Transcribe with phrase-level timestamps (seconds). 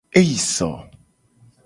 [0.19, 0.71] Eyi so.